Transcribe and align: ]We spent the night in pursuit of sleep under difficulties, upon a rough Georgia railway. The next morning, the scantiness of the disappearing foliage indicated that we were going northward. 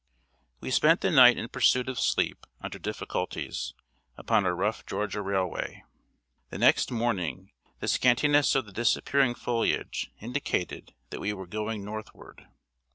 ]We 0.61 0.71
spent 0.71 1.01
the 1.01 1.11
night 1.11 1.37
in 1.37 1.47
pursuit 1.49 1.87
of 1.87 1.99
sleep 1.99 2.47
under 2.59 2.79
difficulties, 2.79 3.75
upon 4.17 4.47
a 4.47 4.55
rough 4.55 4.83
Georgia 4.87 5.21
railway. 5.21 5.83
The 6.49 6.57
next 6.57 6.89
morning, 6.89 7.51
the 7.81 7.87
scantiness 7.87 8.55
of 8.55 8.65
the 8.65 8.71
disappearing 8.73 9.35
foliage 9.35 10.09
indicated 10.19 10.95
that 11.11 11.21
we 11.21 11.33
were 11.33 11.45
going 11.45 11.85
northward. 11.85 12.47